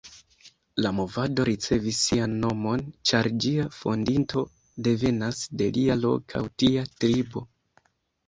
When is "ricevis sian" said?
1.49-2.31